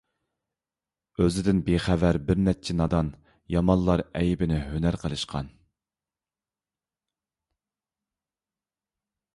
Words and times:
ئۆزىدىن 1.23 1.59
بىخەۋەر 1.67 2.17
بىرنەچچە 2.29 2.75
نادان، 2.77 3.11
يامانلار 3.57 4.03
ئەيىبىنى 4.21 4.63
ھۈنەر 4.71 4.99
قىلىشقان. 5.05 5.53